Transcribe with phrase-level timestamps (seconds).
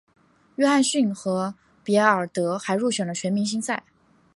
[0.55, 1.53] 约翰逊和
[1.83, 3.83] 比尔德还入选了全明星赛。